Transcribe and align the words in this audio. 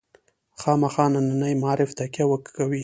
خامخا 0.61 1.05
ننني 1.13 1.51
معارف 1.61 1.89
تکیه 1.99 2.25
وکوي. 2.31 2.79